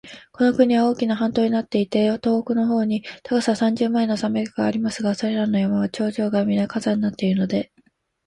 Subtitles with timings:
[0.31, 7.71] この国は大きな半島になっていて、北東の方に高さ三十マイルの山脈がありますが、それらの山は頂上がみな火山になっているので、